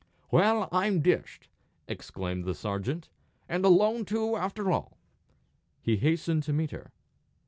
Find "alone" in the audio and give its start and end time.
3.63-4.03